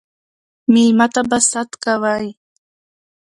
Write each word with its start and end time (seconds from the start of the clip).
ميلمه 0.73 1.07
ته 1.13 1.21
به 1.29 1.37
ست 1.49 1.69
کوئ 1.83 2.27